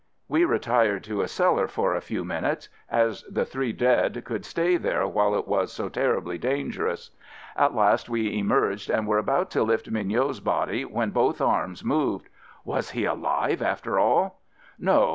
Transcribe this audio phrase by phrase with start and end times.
[0.27, 4.75] We retired to a cellar for a few minutes, as the three dead could stay
[4.77, 7.11] there while it was so ter ribly dangerous.
[7.55, 12.29] At last we emerged and were about to lift Mignot's body when both arms moved.
[12.65, 14.41] Was he alive, after all?
[14.79, 15.09] No!